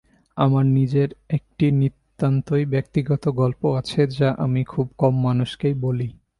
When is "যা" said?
4.17-4.29